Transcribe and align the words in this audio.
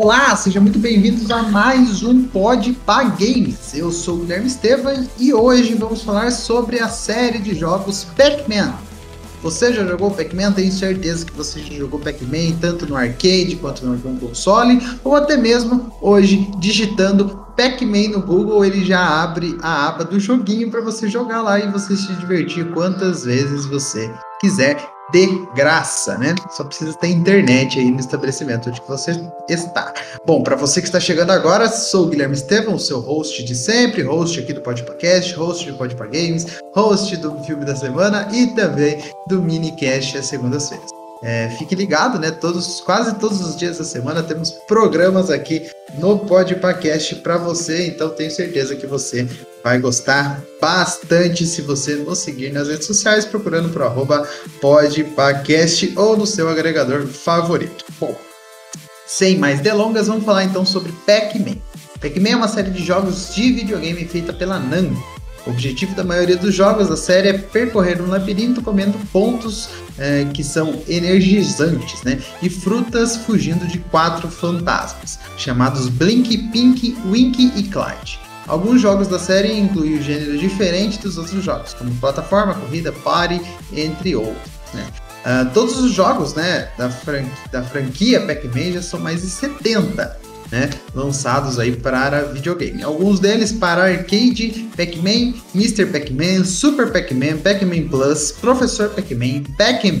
Olá, 0.00 0.36
sejam 0.36 0.62
muito 0.62 0.78
bem-vindos 0.78 1.28
a 1.28 1.42
mais 1.42 2.04
um 2.04 2.22
Pod 2.22 2.72
Pá 2.86 3.02
Games. 3.02 3.74
Eu 3.74 3.90
sou 3.90 4.14
o 4.14 4.18
Guilherme 4.20 4.46
Estevam 4.46 5.04
e 5.18 5.34
hoje 5.34 5.74
vamos 5.74 6.02
falar 6.02 6.30
sobre 6.30 6.78
a 6.78 6.88
série 6.88 7.40
de 7.40 7.52
jogos 7.52 8.06
Pac-Man. 8.16 8.74
Você 9.42 9.72
já 9.72 9.84
jogou 9.84 10.12
Pac-Man? 10.12 10.52
Tenho 10.52 10.70
certeza 10.70 11.26
que 11.26 11.32
você 11.32 11.58
já 11.58 11.74
jogou 11.74 11.98
Pac-Man 11.98 12.56
tanto 12.60 12.86
no 12.86 12.94
arcade 12.94 13.58
quanto 13.60 13.84
no 13.84 14.20
console, 14.20 14.80
ou 15.02 15.16
até 15.16 15.36
mesmo 15.36 15.92
hoje 16.00 16.48
digitando 16.60 17.44
Pac-Man 17.56 18.10
no 18.12 18.22
Google, 18.22 18.64
ele 18.64 18.84
já 18.84 19.04
abre 19.04 19.58
a 19.60 19.88
aba 19.88 20.04
do 20.04 20.20
joguinho 20.20 20.70
para 20.70 20.80
você 20.80 21.08
jogar 21.08 21.42
lá 21.42 21.58
e 21.58 21.68
você 21.72 21.96
se 21.96 22.12
divertir 22.12 22.70
quantas 22.70 23.24
vezes 23.24 23.66
você 23.66 24.08
quiser 24.40 24.96
de 25.12 25.46
graça, 25.54 26.18
né? 26.18 26.34
Só 26.50 26.64
precisa 26.64 26.96
ter 26.98 27.08
internet 27.08 27.78
aí 27.78 27.90
no 27.90 28.00
estabelecimento 28.00 28.68
onde 28.68 28.82
você 28.86 29.20
está. 29.48 29.92
Bom, 30.24 30.42
para 30.42 30.56
você 30.56 30.80
que 30.80 30.88
está 30.88 31.00
chegando 31.00 31.30
agora, 31.30 31.68
sou 31.68 32.06
o 32.06 32.08
Guilherme 32.08 32.34
Estevam, 32.34 32.78
seu 32.78 33.00
host 33.00 33.42
de 33.42 33.54
sempre, 33.54 34.02
host 34.02 34.40
aqui 34.40 34.52
do 34.52 34.60
Podcast, 34.60 35.34
host 35.34 35.70
do 35.70 35.76
Podpah 35.76 36.06
Games, 36.06 36.58
host 36.74 37.16
do 37.16 37.38
filme 37.44 37.64
da 37.64 37.74
semana 37.74 38.28
e 38.32 38.48
também 38.48 39.02
do 39.26 39.40
minicast 39.40 40.18
às 40.18 40.26
segundas-feiras. 40.26 40.97
É, 41.22 41.48
fique 41.50 41.74
ligado, 41.74 42.18
né? 42.18 42.30
Todos, 42.30 42.80
quase 42.80 43.14
todos 43.16 43.40
os 43.40 43.56
dias 43.56 43.78
da 43.78 43.84
semana 43.84 44.22
temos 44.22 44.52
programas 44.68 45.30
aqui 45.30 45.68
no 45.98 46.18
Podpacast 46.18 47.16
para 47.16 47.36
você, 47.36 47.88
então 47.88 48.10
tenho 48.10 48.30
certeza 48.30 48.76
que 48.76 48.86
você 48.86 49.26
vai 49.64 49.80
gostar 49.80 50.40
bastante 50.60 51.44
se 51.44 51.62
você 51.62 51.96
nos 51.96 52.18
seguir 52.18 52.52
nas 52.52 52.68
redes 52.68 52.86
sociais, 52.86 53.24
procurando 53.24 53.68
por 53.70 53.82
arroba 53.82 54.28
Podpacast 54.60 55.92
ou 55.96 56.16
no 56.16 56.26
seu 56.26 56.48
agregador 56.48 57.06
favorito. 57.06 57.84
Bom, 57.98 58.14
sem 59.06 59.36
mais 59.38 59.60
delongas, 59.60 60.06
vamos 60.06 60.24
falar 60.24 60.44
então 60.44 60.64
sobre 60.64 60.92
Pac-Man. 61.04 61.56
Pac-Man 62.00 62.28
é 62.28 62.36
uma 62.36 62.48
série 62.48 62.70
de 62.70 62.84
jogos 62.84 63.34
de 63.34 63.52
videogame 63.52 64.04
feita 64.04 64.32
pela 64.32 64.58
Namco 64.60 65.17
o 65.48 65.50
objetivo 65.50 65.94
da 65.94 66.04
maioria 66.04 66.36
dos 66.36 66.54
jogos 66.54 66.88
da 66.88 66.96
série 66.96 67.28
é 67.28 67.38
percorrer 67.38 68.02
um 68.02 68.08
labirinto 68.08 68.60
comendo 68.60 68.98
pontos 69.10 69.70
é, 69.98 70.26
que 70.26 70.44
são 70.44 70.82
energizantes, 70.86 72.02
né? 72.02 72.20
E 72.42 72.50
frutas 72.50 73.16
fugindo 73.16 73.66
de 73.66 73.78
quatro 73.78 74.28
fantasmas, 74.28 75.18
chamados 75.38 75.88
Blink, 75.88 76.36
Pink, 76.52 76.96
Winky 77.10 77.52
e 77.56 77.62
Clyde. 77.62 78.20
Alguns 78.46 78.80
jogos 78.82 79.08
da 79.08 79.18
série 79.18 79.58
incluem 79.58 79.98
o 79.98 80.02
gênero 80.02 80.36
diferente 80.36 80.98
dos 80.98 81.16
outros 81.16 81.42
jogos, 81.42 81.72
como 81.72 81.94
plataforma, 81.96 82.54
corrida, 82.54 82.92
party, 82.92 83.40
entre 83.72 84.14
outros. 84.14 84.52
Né? 84.74 84.86
Uh, 85.24 85.50
todos 85.52 85.78
os 85.78 85.92
jogos 85.92 86.34
né, 86.34 86.68
da, 86.76 86.88
da 87.50 87.62
franquia 87.62 88.20
Pac-Man 88.20 88.72
já 88.72 88.82
são 88.82 89.00
mais 89.00 89.22
de 89.22 89.28
70 89.28 90.27
né, 90.50 90.70
lançados 90.94 91.58
aí 91.58 91.72
para 91.72 92.22
videogame. 92.22 92.82
Alguns 92.82 93.20
deles 93.20 93.52
para 93.52 93.84
arcade, 93.84 94.68
Pac-Man, 94.76 95.34
Mr. 95.54 95.86
Pac-Man, 95.86 96.44
Super 96.44 96.92
Pac-Man, 96.92 97.38
Pac-Man 97.38 97.88
Plus, 97.88 98.32
Professor 98.32 98.88
Pac-Man, 98.90 99.44
Pac-Man 99.56 100.00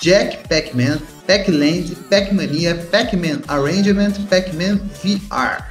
Jack 0.00 0.48
Pac-Man, 0.48 0.98
Pac-Land, 1.26 1.96
Pac-Mania, 2.10 2.74
Pac-Man 2.90 3.40
Arrangement, 3.48 4.12
Pac-Man 4.28 4.80
VR. 5.02 5.64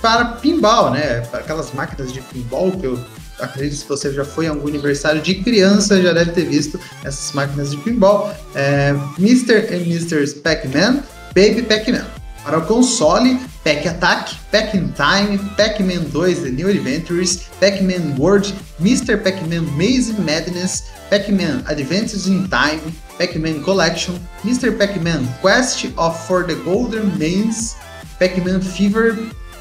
Para 0.00 0.24
pinball, 0.36 0.90
né, 0.90 1.20
para 1.30 1.40
aquelas 1.40 1.72
máquinas 1.72 2.12
de 2.12 2.20
pinball 2.20 2.72
que 2.72 2.86
eu 2.86 2.98
acredito 3.38 3.72
que 3.72 3.82
se 3.82 3.88
você 3.88 4.12
já 4.12 4.24
foi 4.24 4.46
a 4.46 4.50
algum 4.50 4.66
aniversário 4.66 5.20
de 5.20 5.36
criança, 5.36 6.02
já 6.02 6.12
deve 6.12 6.32
ter 6.32 6.46
visto 6.46 6.80
essas 7.04 7.32
máquinas 7.32 7.70
de 7.70 7.76
pinball. 7.78 8.34
É, 8.54 8.90
Mr. 9.18 9.72
and 9.72 9.86
Mrs. 9.86 10.36
Pac-Man, 10.36 11.02
Baby 11.34 11.62
Pac-Man. 11.62 12.17
Para 12.44 12.58
o 12.58 12.62
console, 12.62 13.38
Pac 13.64 13.86
Attack, 13.86 14.34
Pac 14.50 14.76
in 14.76 14.92
Time, 14.92 15.38
Pac-Man 15.56 16.10
2 16.10 16.34
The 16.34 16.50
New 16.50 16.68
Adventures, 16.68 17.48
Pac-Man 17.60 18.16
World, 18.16 18.46
Mr. 18.80 19.22
Pac-Man 19.22 19.66
Maze 19.76 20.18
Madness, 20.18 20.90
Pac-Man 21.10 21.64
Adventures 21.68 22.26
in 22.26 22.48
Time, 22.48 22.80
Pac-Man 23.18 23.62
Collection, 23.64 24.14
Mr. 24.42 24.76
Pac-Man 24.78 25.28
Quest 25.40 25.86
of 25.98 26.14
for 26.26 26.44
the 26.44 26.54
Golden 26.64 27.18
Maze, 27.18 27.76
Pac-Man 28.18 28.62
Fever, 28.62 29.18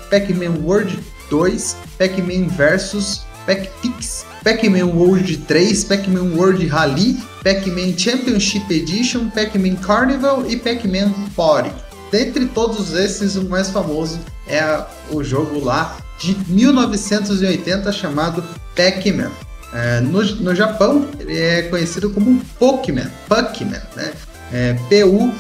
Pac-Man 0.09 0.63
World 0.63 0.91
2, 1.29 1.57
Pac-Man 1.97 2.49
Versus, 2.51 3.25
Pac-Pix, 3.45 4.25
Pac-Man 4.43 4.95
World 4.95 5.27
3, 5.27 5.73
Pac-Man 5.89 6.37
World 6.37 6.63
Rally, 6.71 7.17
Pac-Man 7.43 7.97
Championship 7.97 8.69
Edition, 8.69 9.31
Pac-Man 9.31 9.75
Carnival 9.77 10.45
e 10.49 10.55
Pac-Man 10.57 11.11
Party. 11.35 11.71
Dentre 12.11 12.45
todos 12.45 12.93
esses, 12.93 13.35
o 13.35 13.43
mais 13.45 13.69
famoso 13.69 14.19
é 14.47 14.85
o 15.11 15.23
jogo 15.23 15.63
lá 15.63 15.97
de 16.19 16.35
1980 16.47 17.91
chamado 17.91 18.43
Pac-Man. 18.75 19.31
É, 19.73 19.99
no, 19.99 20.23
no 20.23 20.55
Japão, 20.55 21.05
ele 21.19 21.37
é 21.37 21.63
conhecido 21.63 22.09
como 22.09 22.41
Pokémon, 22.57 23.07
Pac-Man, 23.27 23.81
né? 23.95 24.13
É, 24.51 24.73
P-U-C-K-M-A-N, 24.87 25.37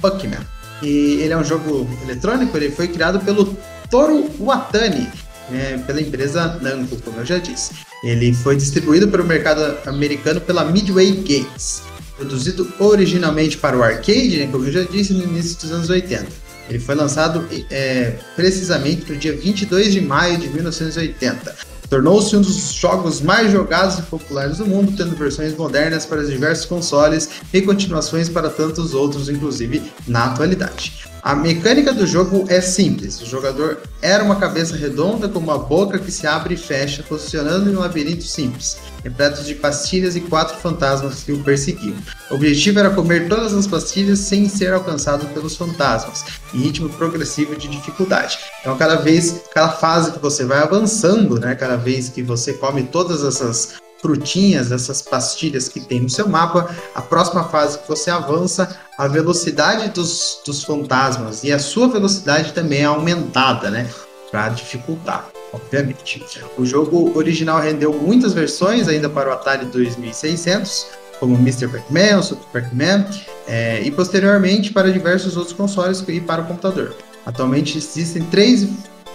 Pac-Man. 0.00 0.44
E 0.82 1.20
ele 1.20 1.32
é 1.32 1.36
um 1.36 1.44
jogo 1.44 1.88
eletrônico, 2.02 2.56
ele 2.56 2.72
foi 2.72 2.88
criado 2.88 3.20
pelo 3.20 3.56
Toru 3.88 4.28
Watani, 4.40 5.08
é, 5.52 5.78
pela 5.78 6.00
empresa 6.00 6.58
Namco, 6.60 7.00
como 7.02 7.20
eu 7.20 7.26
já 7.26 7.38
disse. 7.38 7.74
Ele 8.02 8.34
foi 8.34 8.56
distribuído 8.56 9.06
para 9.06 9.22
o 9.22 9.24
mercado 9.24 9.78
americano 9.86 10.40
pela 10.40 10.64
Midway 10.64 11.12
Games 11.12 11.82
produzido 12.20 12.70
originalmente 12.78 13.56
para 13.56 13.76
o 13.76 13.82
arcade, 13.82 14.36
né, 14.36 14.48
como 14.52 14.66
eu 14.66 14.72
já 14.72 14.82
disse, 14.82 15.14
no 15.14 15.24
início 15.24 15.58
dos 15.58 15.72
anos 15.72 15.88
80. 15.88 16.26
Ele 16.68 16.78
foi 16.78 16.94
lançado 16.94 17.48
é, 17.70 18.14
precisamente 18.36 19.10
no 19.10 19.18
dia 19.18 19.34
22 19.34 19.92
de 19.92 20.00
maio 20.02 20.36
de 20.38 20.48
1980. 20.48 21.56
Tornou-se 21.88 22.36
um 22.36 22.40
dos 22.40 22.74
jogos 22.74 23.20
mais 23.20 23.50
jogados 23.50 23.98
e 23.98 24.02
populares 24.02 24.58
do 24.58 24.66
mundo, 24.66 24.92
tendo 24.96 25.16
versões 25.16 25.56
modernas 25.56 26.06
para 26.06 26.22
diversos 26.22 26.66
consoles 26.66 27.28
e 27.52 27.60
continuações 27.62 28.28
para 28.28 28.48
tantos 28.48 28.94
outros, 28.94 29.28
inclusive 29.28 29.82
na 30.06 30.26
atualidade. 30.26 31.09
A 31.22 31.34
mecânica 31.34 31.92
do 31.92 32.06
jogo 32.06 32.46
é 32.48 32.62
simples. 32.62 33.20
O 33.20 33.26
jogador 33.26 33.82
era 34.00 34.24
uma 34.24 34.36
cabeça 34.36 34.74
redonda 34.74 35.28
com 35.28 35.38
uma 35.38 35.58
boca 35.58 35.98
que 35.98 36.10
se 36.10 36.26
abre 36.26 36.54
e 36.54 36.56
fecha, 36.56 37.02
funcionando 37.02 37.70
em 37.70 37.76
um 37.76 37.80
labirinto 37.80 38.24
simples, 38.24 38.78
repleto 39.04 39.44
de 39.44 39.54
pastilhas 39.54 40.16
e 40.16 40.20
quatro 40.22 40.56
fantasmas 40.56 41.22
que 41.22 41.32
o 41.32 41.42
perseguiam. 41.44 41.96
O 42.30 42.36
objetivo 42.36 42.78
era 42.78 42.88
comer 42.88 43.28
todas 43.28 43.52
as 43.52 43.66
pastilhas 43.66 44.20
sem 44.20 44.48
ser 44.48 44.72
alcançado 44.72 45.26
pelos 45.34 45.56
fantasmas, 45.56 46.24
em 46.54 46.58
ritmo 46.58 46.88
progressivo 46.88 47.54
de 47.54 47.68
dificuldade. 47.68 48.38
Então, 48.62 48.76
cada 48.78 48.96
vez, 48.96 49.42
cada 49.52 49.68
fase 49.68 50.12
que 50.12 50.18
você 50.18 50.46
vai 50.46 50.60
avançando, 50.60 51.38
né, 51.38 51.54
cada 51.54 51.76
vez 51.76 52.08
que 52.08 52.22
você 52.22 52.54
come 52.54 52.84
todas 52.84 53.22
essas 53.22 53.74
frutinhas, 54.00 54.72
essas 54.72 55.02
pastilhas 55.02 55.68
que 55.68 55.80
tem 55.80 56.00
no 56.00 56.08
seu 56.08 56.28
mapa, 56.28 56.74
a 56.94 57.02
próxima 57.02 57.44
fase 57.44 57.78
que 57.78 57.88
você 57.88 58.10
avança, 58.10 58.76
a 58.98 59.06
velocidade 59.06 59.90
dos, 59.90 60.40
dos 60.44 60.64
fantasmas 60.64 61.44
e 61.44 61.52
a 61.52 61.58
sua 61.58 61.88
velocidade 61.88 62.52
também 62.52 62.80
é 62.80 62.84
aumentada, 62.84 63.70
né? 63.70 63.88
Para 64.30 64.48
dificultar, 64.50 65.28
obviamente. 65.52 66.24
O 66.56 66.64
jogo 66.64 67.16
original 67.16 67.60
rendeu 67.60 67.92
muitas 67.92 68.32
versões 68.32 68.88
ainda 68.88 69.08
para 69.08 69.30
o 69.30 69.32
Atari 69.32 69.66
2600, 69.66 70.86
como 71.18 71.34
Mr. 71.36 71.68
Pac-Man, 71.68 72.22
Super 72.22 72.62
Pac-Man, 72.62 73.06
é, 73.46 73.82
e 73.82 73.90
posteriormente 73.90 74.72
para 74.72 74.90
diversos 74.90 75.36
outros 75.36 75.54
consoles 75.54 76.02
e 76.08 76.20
para 76.20 76.42
o 76.42 76.46
computador. 76.46 76.94
Atualmente 77.26 77.76
existem 77.76 78.22
três 78.24 78.66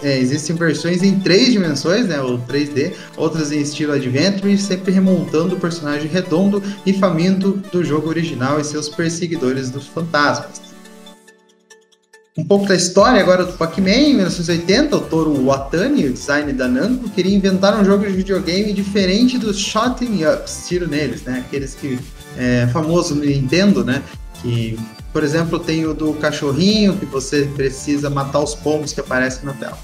é, 0.02 0.18
existem 0.18 0.54
versões 0.54 1.02
em 1.02 1.18
três 1.20 1.52
dimensões, 1.52 2.06
né, 2.06 2.20
ou 2.20 2.38
3D, 2.38 2.92
outras 3.16 3.50
em 3.50 3.60
estilo 3.60 3.92
Adventure, 3.92 4.56
sempre 4.58 4.92
remontando 4.92 5.56
o 5.56 5.60
personagem 5.60 6.08
redondo 6.08 6.62
e 6.84 6.92
faminto 6.92 7.62
do 7.72 7.84
jogo 7.84 8.08
original 8.08 8.60
e 8.60 8.64
seus 8.64 8.88
perseguidores 8.88 9.70
dos 9.70 9.86
fantasmas. 9.86 10.66
Um 12.36 12.44
pouco 12.44 12.66
da 12.66 12.74
história 12.74 13.18
agora 13.18 13.46
do 13.46 13.54
Pac-Man, 13.54 13.90
em 13.90 14.14
1980, 14.16 14.94
o 14.94 15.00
Toru 15.00 15.46
Watani, 15.46 16.04
o 16.04 16.12
design 16.12 16.52
da 16.52 16.68
Namco, 16.68 17.08
queria 17.08 17.34
inventar 17.34 17.80
um 17.80 17.82
jogo 17.82 18.04
de 18.04 18.12
videogame 18.12 18.74
diferente 18.74 19.38
dos 19.38 19.56
Shooting 19.58 20.22
Ups, 20.26 20.64
tiro 20.68 20.86
neles, 20.86 21.22
né, 21.22 21.42
aqueles 21.46 21.74
que 21.74 21.98
é 22.36 22.68
famoso 22.70 23.14
no 23.14 23.24
Nintendo, 23.24 23.82
né, 23.82 24.02
que 24.42 24.78
por 25.16 25.24
exemplo, 25.24 25.58
tem 25.58 25.86
o 25.86 25.94
do 25.94 26.12
cachorrinho, 26.12 26.98
que 26.98 27.06
você 27.06 27.48
precisa 27.56 28.10
matar 28.10 28.38
os 28.40 28.54
pombos 28.54 28.92
que 28.92 29.00
aparecem 29.00 29.46
na 29.46 29.54
tela. 29.54 29.78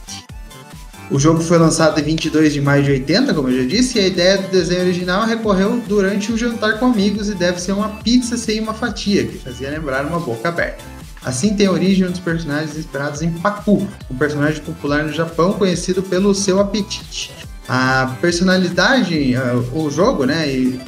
O 1.10 1.18
jogo 1.18 1.40
foi 1.40 1.56
lançado 1.56 1.98
em 1.98 2.02
22 2.02 2.52
de 2.52 2.60
maio 2.60 2.84
de 2.84 2.90
80, 2.90 3.32
como 3.32 3.48
eu 3.48 3.62
já 3.62 3.66
disse, 3.66 3.96
e 3.96 4.02
a 4.02 4.06
ideia 4.08 4.36
do 4.36 4.48
desenho 4.48 4.82
original 4.82 5.24
recorreu 5.24 5.82
durante 5.88 6.30
um 6.30 6.36
jantar 6.36 6.78
com 6.78 6.84
amigos 6.84 7.30
e 7.30 7.34
deve 7.34 7.58
ser 7.62 7.72
uma 7.72 7.88
pizza 7.88 8.36
sem 8.36 8.60
uma 8.60 8.74
fatia, 8.74 9.24
que 9.24 9.38
fazia 9.38 9.70
lembrar 9.70 10.04
uma 10.04 10.20
boca 10.20 10.50
aberta. 10.50 10.84
Assim 11.24 11.56
tem 11.56 11.66
origem 11.66 12.10
dos 12.10 12.20
personagens 12.20 12.76
inspirados 12.76 13.22
em 13.22 13.30
Paku, 13.30 13.88
um 14.10 14.14
personagem 14.14 14.60
popular 14.60 15.02
no 15.02 15.14
Japão 15.14 15.54
conhecido 15.54 16.02
pelo 16.02 16.34
seu 16.34 16.60
apetite. 16.60 17.32
A 17.74 18.18
personalidade, 18.20 19.32
o 19.72 19.88
jogo, 19.88 20.26
né, 20.26 20.44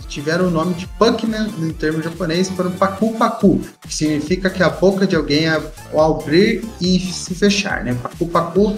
tiveram 0.07 0.49
o 0.49 0.51
nome 0.51 0.75
de 0.75 0.87
Pac-Man 0.87 1.49
em 1.59 1.71
termo 1.71 2.03
japonês 2.03 2.51
para 2.51 2.69
o 2.69 2.73
Paku 2.73 3.15
Paku, 3.15 3.59
que 3.89 3.95
significa 3.95 4.51
que 4.51 4.63
a 4.63 4.69
boca 4.69 5.07
de 5.07 5.17
alguém 5.17 5.47
ao 5.49 6.21
abrir 6.21 6.63
e 6.83 7.01
se 7.01 7.35
fechar, 7.35 7.83
né? 7.83 7.97
Paku 8.03 8.27
Paku 8.27 8.77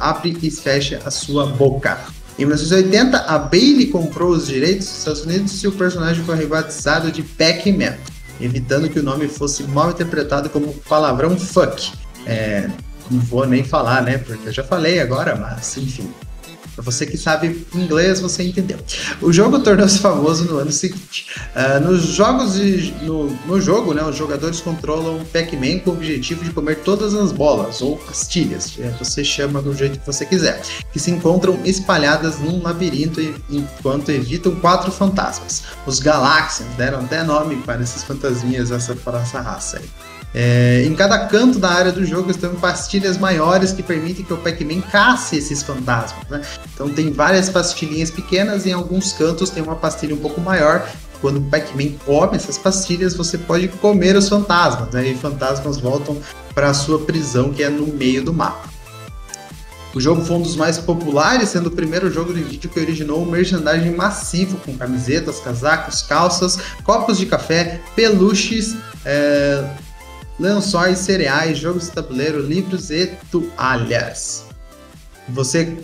abre 0.00 0.34
e 0.40 0.50
fecha 0.50 1.02
a 1.04 1.10
sua 1.10 1.44
boca. 1.44 1.98
Em 2.38 2.46
1980, 2.46 3.18
a 3.18 3.38
Bailey 3.38 3.88
comprou 3.88 4.30
os 4.30 4.46
direitos 4.46 4.86
dos 4.86 4.98
Estados 5.00 5.20
Unidos 5.26 5.62
e 5.62 5.68
o 5.68 5.72
personagem 5.72 6.24
foi 6.24 6.36
rebatizado 6.36 7.12
de 7.12 7.22
Pac-Man, 7.22 7.98
evitando 8.40 8.88
que 8.88 8.98
o 8.98 9.02
nome 9.02 9.28
fosse 9.28 9.62
mal 9.64 9.90
interpretado 9.90 10.48
como 10.48 10.72
palavrão 10.88 11.38
fuck. 11.38 11.92
É, 12.24 12.70
não 13.10 13.20
vou 13.20 13.46
nem 13.46 13.62
falar, 13.62 14.02
né? 14.02 14.16
Porque 14.16 14.48
eu 14.48 14.52
já 14.54 14.64
falei 14.64 15.00
agora, 15.00 15.36
mas 15.36 15.76
enfim. 15.76 16.10
Pra 16.76 16.84
você 16.84 17.06
que 17.06 17.16
sabe 17.16 17.66
inglês, 17.74 18.20
você 18.20 18.42
entendeu. 18.42 18.78
O 19.22 19.32
jogo 19.32 19.58
tornou-se 19.60 19.98
famoso 19.98 20.44
no 20.44 20.58
ano 20.58 20.70
seguinte. 20.70 21.26
Uh, 21.56 21.80
nos 21.80 22.02
jogos 22.02 22.52
de, 22.52 22.92
no, 23.02 23.30
no 23.46 23.58
jogo, 23.58 23.94
né, 23.94 24.04
os 24.04 24.14
jogadores 24.14 24.60
controlam 24.60 25.24
Pac-Man 25.32 25.78
com 25.78 25.90
o 25.90 25.94
objetivo 25.94 26.44
de 26.44 26.50
comer 26.50 26.80
todas 26.80 27.14
as 27.14 27.32
bolas, 27.32 27.80
ou 27.80 27.96
pastilhas, 27.96 28.74
é, 28.78 28.90
você 28.90 29.24
chama 29.24 29.62
do 29.62 29.74
jeito 29.74 29.98
que 29.98 30.06
você 30.06 30.26
quiser, 30.26 30.60
que 30.92 31.00
se 31.00 31.10
encontram 31.10 31.58
espalhadas 31.64 32.38
num 32.40 32.62
labirinto 32.62 33.22
enquanto 33.48 34.10
evitam 34.10 34.54
quatro 34.56 34.92
fantasmas. 34.92 35.62
Os 35.86 35.98
Galaxians 35.98 36.68
deram 36.76 37.00
até 37.00 37.22
nome 37.24 37.56
para 37.62 37.82
esses 37.82 38.04
fantasminhas, 38.04 38.70
essa, 38.70 38.94
para 38.94 39.20
essa 39.20 39.40
raça 39.40 39.78
aí. 39.78 40.15
É, 40.38 40.82
em 40.84 40.94
cada 40.94 41.18
canto 41.28 41.58
da 41.58 41.70
área 41.70 41.90
do 41.90 42.04
jogo 42.04 42.30
estão 42.30 42.54
pastilhas 42.56 43.16
maiores 43.16 43.72
que 43.72 43.82
permitem 43.82 44.22
que 44.22 44.34
o 44.34 44.36
Pac-Man 44.36 44.82
casse 44.82 45.38
esses 45.38 45.62
fantasmas. 45.62 46.28
Né? 46.28 46.42
Então 46.74 46.90
tem 46.90 47.10
várias 47.10 47.48
pastilhinhas 47.48 48.10
pequenas 48.10 48.66
e 48.66 48.68
em 48.68 48.72
alguns 48.74 49.14
cantos 49.14 49.48
tem 49.48 49.62
uma 49.62 49.76
pastilha 49.76 50.14
um 50.14 50.18
pouco 50.18 50.38
maior. 50.38 50.86
Quando 51.22 51.38
o 51.38 51.42
Pac-Man 51.44 51.92
come 52.04 52.36
essas 52.36 52.58
pastilhas, 52.58 53.14
você 53.14 53.38
pode 53.38 53.68
comer 53.68 54.14
os 54.14 54.28
fantasmas, 54.28 54.90
né? 54.90 55.08
e 55.08 55.14
fantasmas 55.14 55.78
voltam 55.78 56.18
para 56.54 56.68
a 56.68 56.74
sua 56.74 56.98
prisão, 56.98 57.50
que 57.50 57.62
é 57.62 57.70
no 57.70 57.86
meio 57.86 58.22
do 58.22 58.34
mapa. 58.34 58.68
O 59.94 60.00
jogo 60.02 60.22
foi 60.22 60.36
um 60.36 60.42
dos 60.42 60.54
mais 60.54 60.76
populares, 60.76 61.48
sendo 61.48 61.68
o 61.68 61.70
primeiro 61.70 62.12
jogo 62.12 62.34
de 62.34 62.42
vídeo 62.42 62.68
que 62.68 62.78
originou 62.78 63.22
um 63.22 63.30
merchandising 63.30 63.96
massivo 63.96 64.58
com 64.58 64.76
camisetas, 64.76 65.40
casacos, 65.40 66.02
calças, 66.02 66.58
copos 66.84 67.16
de 67.16 67.24
café, 67.24 67.80
peluches, 67.94 68.76
é, 69.02 69.64
lençóis, 70.38 70.98
cereais, 70.98 71.58
jogos 71.58 71.86
de 71.86 71.92
tabuleiro, 71.92 72.40
livros 72.40 72.90
e 72.90 73.06
toalhas. 73.30 74.46
Você 75.28 75.76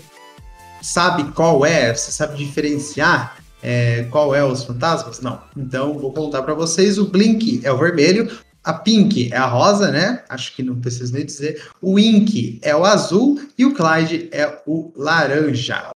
sabe 0.82 1.30
qual 1.32 1.64
é? 1.64 1.94
Você 1.94 2.12
sabe 2.12 2.36
diferenciar 2.36 3.36
é, 3.62 4.04
qual 4.10 4.34
é 4.34 4.44
os 4.44 4.64
fantasmas? 4.64 5.20
Não. 5.20 5.40
Então 5.56 5.98
vou 5.98 6.12
contar 6.12 6.42
para 6.42 6.54
vocês. 6.54 6.98
O 6.98 7.06
Blink 7.06 7.60
é 7.64 7.72
o 7.72 7.78
vermelho, 7.78 8.30
a 8.64 8.72
Pink 8.72 9.32
é 9.32 9.36
a 9.36 9.46
rosa, 9.46 9.90
né? 9.90 10.24
Acho 10.28 10.54
que 10.54 10.62
não 10.62 10.80
preciso 10.80 11.12
nem 11.12 11.24
dizer. 11.24 11.62
O 11.80 11.98
Ink 11.98 12.60
é 12.62 12.74
o 12.74 12.84
azul 12.84 13.40
e 13.56 13.64
o 13.64 13.74
Clyde 13.74 14.28
é 14.32 14.62
o 14.66 14.92
laranja. 14.96 15.90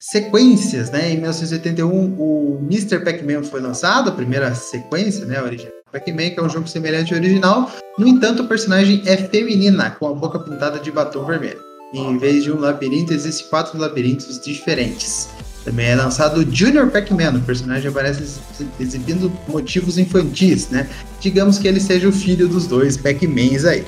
Sequências, 0.00 0.90
né? 0.90 1.10
Em 1.10 1.16
1981, 1.16 1.90
o 2.18 2.58
Mr. 2.62 3.00
Pac-Man 3.04 3.42
foi 3.44 3.60
lançado, 3.60 4.08
a 4.08 4.14
primeira 4.14 4.54
sequência, 4.54 5.26
né? 5.26 5.42
Original 5.42 5.79
Pac-Man, 5.92 6.30
que 6.30 6.40
é 6.40 6.42
um 6.42 6.48
jogo 6.48 6.68
semelhante 6.68 7.12
ao 7.12 7.20
original. 7.20 7.70
No 7.98 8.06
entanto, 8.06 8.42
o 8.42 8.46
personagem 8.48 9.02
é 9.06 9.16
feminina, 9.16 9.90
com 9.90 10.08
a 10.08 10.14
boca 10.14 10.38
pintada 10.38 10.78
de 10.78 10.90
batom 10.90 11.24
vermelho. 11.24 11.60
E 11.92 11.98
em 11.98 12.18
vez 12.18 12.44
de 12.44 12.52
um 12.52 12.60
labirinto, 12.60 13.12
existem 13.12 13.48
quatro 13.48 13.78
labirintos 13.78 14.40
diferentes. 14.40 15.28
Também 15.64 15.86
é 15.86 15.96
lançado 15.96 16.40
o 16.40 16.54
Junior 16.54 16.88
Pac-Man, 16.88 17.36
o 17.36 17.42
personagem 17.42 17.90
aparece 17.90 18.40
exibindo 18.78 19.30
motivos 19.46 19.98
infantis, 19.98 20.70
né? 20.70 20.88
Digamos 21.20 21.58
que 21.58 21.68
ele 21.68 21.80
seja 21.80 22.08
o 22.08 22.12
filho 22.12 22.48
dos 22.48 22.66
dois 22.66 22.96
Pac-Mans 22.96 23.64
aí. 23.64 23.84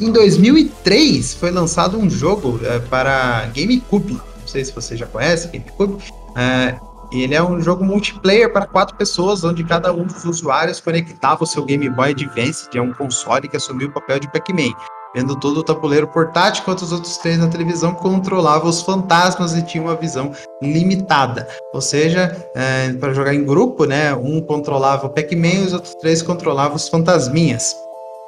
Em 0.00 0.10
2003 0.10 1.34
foi 1.34 1.50
lançado 1.50 1.96
um 1.96 2.10
jogo 2.10 2.60
é, 2.64 2.80
para 2.80 3.46
GameCube. 3.54 4.14
Não 4.14 4.46
sei 4.46 4.64
se 4.64 4.72
você 4.72 4.96
já 4.96 5.06
conhece 5.06 5.48
GameCube. 5.48 6.02
É, 6.36 6.74
ele 7.12 7.34
é 7.34 7.42
um 7.42 7.60
jogo 7.60 7.84
multiplayer 7.84 8.52
para 8.52 8.66
quatro 8.66 8.96
pessoas, 8.96 9.44
onde 9.44 9.64
cada 9.64 9.92
um 9.92 10.04
dos 10.04 10.24
usuários 10.24 10.80
conectava 10.80 11.44
o 11.44 11.46
seu 11.46 11.64
Game 11.64 11.88
Boy 11.88 12.10
Advance, 12.10 12.68
que 12.68 12.78
é 12.78 12.82
um 12.82 12.92
console 12.92 13.48
que 13.48 13.56
assumiu 13.56 13.88
o 13.88 13.92
papel 13.92 14.18
de 14.18 14.30
Pac-Man. 14.30 14.72
Vendo 15.14 15.34
todo 15.36 15.58
o 15.58 15.62
tabuleiro 15.62 16.06
portátil, 16.08 16.62
enquanto 16.62 16.82
os 16.82 16.92
outros 16.92 17.16
três 17.16 17.38
na 17.38 17.46
televisão 17.46 17.94
controlavam 17.94 18.68
os 18.68 18.82
fantasmas 18.82 19.54
e 19.54 19.62
tinham 19.62 19.86
uma 19.86 19.94
visão 19.94 20.32
limitada. 20.62 21.48
Ou 21.72 21.80
seja, 21.80 22.36
é, 22.54 22.92
para 22.92 23.14
jogar 23.14 23.32
em 23.32 23.44
grupo, 23.44 23.86
né, 23.86 24.14
um 24.14 24.42
controlava 24.42 25.06
o 25.06 25.10
Pac-Man 25.10 25.48
e 25.48 25.66
os 25.66 25.72
outros 25.72 25.94
três 25.94 26.20
controlavam 26.20 26.76
os 26.76 26.88
fantasminhas. 26.88 27.74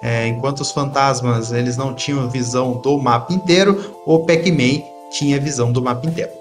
É, 0.02 0.28
enquanto 0.28 0.60
os 0.60 0.70
fantasmas 0.70 1.52
eles 1.52 1.76
não 1.76 1.92
tinham 1.92 2.30
visão 2.30 2.80
do 2.80 2.96
mapa 2.96 3.34
inteiro, 3.34 3.94
o 4.06 4.20
Pac-Man 4.20 4.82
tinha 5.10 5.40
visão 5.40 5.72
do 5.72 5.82
mapa 5.82 6.06
inteiro. 6.06 6.37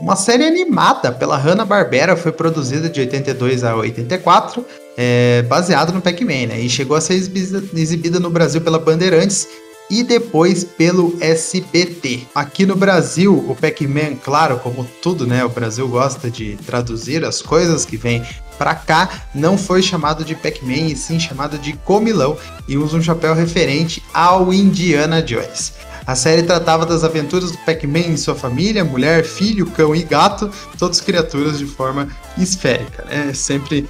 Uma 0.00 0.16
série 0.16 0.44
animada 0.44 1.12
pela 1.12 1.36
Hanna-Barbera 1.36 2.16
foi 2.16 2.32
produzida 2.32 2.88
de 2.88 3.00
82 3.00 3.64
a 3.64 3.76
84, 3.76 4.64
é, 4.96 5.42
baseada 5.42 5.92
no 5.92 6.00
Pac-Man, 6.00 6.46
né? 6.48 6.60
E 6.60 6.68
chegou 6.68 6.96
a 6.96 7.00
ser 7.00 7.14
exibida, 7.14 7.62
exibida 7.74 8.20
no 8.20 8.30
Brasil 8.30 8.60
pela 8.60 8.78
Bandeirantes 8.78 9.48
e 9.90 10.02
depois 10.02 10.64
pelo 10.64 11.16
SBT. 11.20 12.22
Aqui 12.34 12.64
no 12.64 12.76
Brasil, 12.76 13.34
o 13.48 13.54
Pac-Man, 13.54 14.16
claro, 14.22 14.58
como 14.58 14.84
tudo, 15.02 15.26
né? 15.26 15.44
O 15.44 15.48
Brasil 15.48 15.86
gosta 15.88 16.30
de 16.30 16.56
traduzir 16.64 17.24
as 17.24 17.42
coisas 17.42 17.84
que 17.84 17.96
vêm 17.96 18.22
para 18.56 18.74
cá, 18.74 19.26
não 19.34 19.58
foi 19.58 19.82
chamado 19.82 20.24
de 20.24 20.34
Pac-Man 20.34 20.88
e 20.88 20.96
sim 20.96 21.18
chamado 21.18 21.58
de 21.58 21.72
Comilão 21.72 22.36
e 22.68 22.76
usa 22.76 22.96
um 22.96 23.02
chapéu 23.02 23.34
referente 23.34 24.02
ao 24.14 24.52
Indiana 24.52 25.20
Jones. 25.20 25.72
A 26.06 26.14
série 26.14 26.42
tratava 26.42 26.84
das 26.84 27.04
aventuras 27.04 27.52
do 27.52 27.58
Pac-Man 27.58 28.14
e 28.14 28.18
sua 28.18 28.34
família, 28.34 28.84
mulher, 28.84 29.24
filho, 29.24 29.66
cão 29.66 29.94
e 29.94 30.02
gato, 30.02 30.50
todas 30.78 31.00
criaturas 31.00 31.58
de 31.58 31.66
forma 31.66 32.08
esférica, 32.36 33.04
né? 33.04 33.32
Sempre 33.32 33.88